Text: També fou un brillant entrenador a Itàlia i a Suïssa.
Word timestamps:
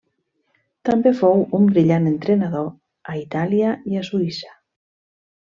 També 0.87 1.11
fou 1.19 1.43
un 1.57 1.67
brillant 1.75 2.07
entrenador 2.13 2.65
a 3.13 3.19
Itàlia 3.21 3.75
i 3.93 4.01
a 4.01 4.05
Suïssa. 4.11 4.53